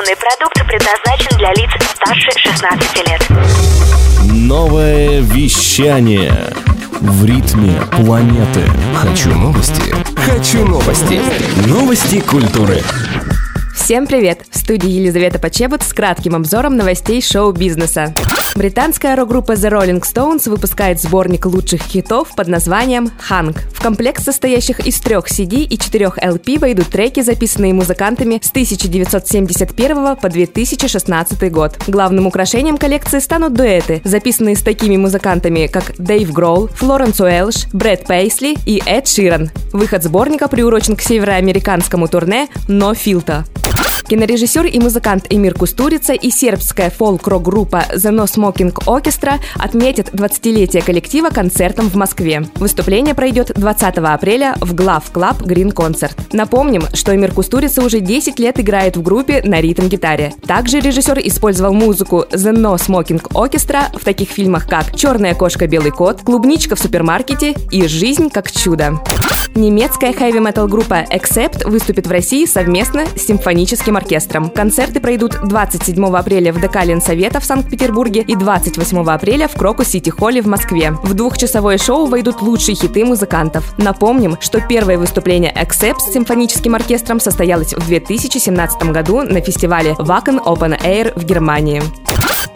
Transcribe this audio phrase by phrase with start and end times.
[0.00, 3.26] Информационный продукт предназначен для лиц старше 16 лет.
[4.32, 6.32] Новое вещание
[7.00, 8.62] в ритме планеты.
[8.94, 9.94] Хочу новости.
[10.16, 11.20] Хочу новости.
[11.66, 12.82] Новости культуры.
[13.74, 14.42] Всем привет!
[14.50, 18.14] В студии Елизавета Почебут с кратким обзором новостей шоу-бизнеса.
[18.54, 23.58] Британская рок-группа The Rolling Stones выпускает сборник лучших хитов под названием «Hank».
[23.72, 30.16] В комплект состоящих из трех CD и четырех LP войдут треки, записанные музыкантами с 1971
[30.16, 31.78] по 2016 год.
[31.86, 38.06] Главным украшением коллекции станут дуэты, записанные с такими музыкантами, как Дэйв Гроул, Флоренс Уэлш, Брэд
[38.06, 39.50] Пейсли и Эд Ширан.
[39.72, 43.44] Выход сборника приурочен к североамериканскому турне «No Filter».
[44.10, 51.28] Кинорежиссер и музыкант Эмир Кустурица и сербская фолк-рок-группа The No Smoking Orchestra отметят 20-летие коллектива
[51.28, 52.44] концертом в Москве.
[52.56, 56.18] Выступление пройдет 20 апреля в Глав Клаб Green Concert.
[56.32, 60.34] Напомним, что Эмир Кустурица уже 10 лет играет в группе на ритм-гитаре.
[60.44, 65.92] Также режиссер использовал музыку The No Smoking Orchestra в таких фильмах, как «Черная кошка, белый
[65.92, 68.98] кот», «Клубничка в супермаркете» и «Жизнь как чудо».
[69.54, 74.48] Немецкая хэви-метал группа Accept выступит в России совместно с симфоническим оркестром.
[74.48, 80.10] Концерты пройдут 27 апреля в ДК Ленсовета в Санкт-Петербурге и 28 апреля в Крокус Сити
[80.10, 80.92] Холле в Москве.
[81.02, 83.74] В двухчасовое шоу войдут лучшие хиты музыкантов.
[83.76, 90.44] Напомним, что первое выступление Accept с симфоническим оркестром состоялось в 2017 году на фестивале Wacken
[90.44, 91.82] Open Air в Германии.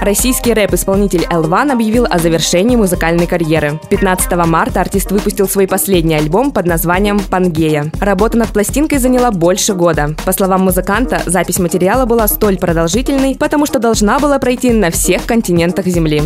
[0.00, 3.80] Российский рэп-исполнитель L1 объявил о завершении музыкальной карьеры.
[3.90, 7.90] 15 марта артист выпустил свой последний альбом под названием «Пангея».
[8.00, 10.14] Работа над пластинкой заняла больше года.
[10.24, 15.26] По словам музыканта, запись материала была столь продолжительной, потому что должна была пройти на всех
[15.26, 16.22] континентах Земли.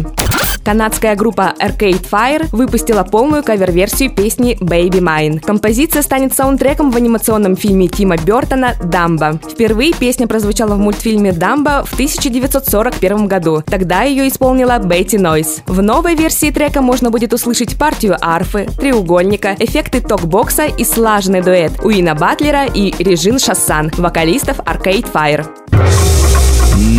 [0.65, 5.41] Канадская группа Arcade Fire выпустила полную кавер-версию песни Baby Mine.
[5.41, 9.41] Композиция станет саундтреком в анимационном фильме Тима Бертона «Дамбо».
[9.43, 13.62] Впервые песня прозвучала в мультфильме «Дамбо» в 1941 году.
[13.67, 15.63] Тогда ее исполнила Бетти Нойс.
[15.67, 21.73] В новой версии трека можно будет услышать партию арфы, треугольника, эффекты токбокса и слаженный дуэт
[21.83, 25.47] Уина Батлера и Режин Шассан, вокалистов Arcade Fire.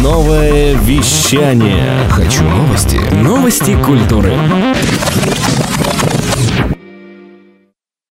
[0.01, 2.07] Новое вещание.
[2.09, 2.99] Хочу новости.
[3.13, 4.33] Новости культуры.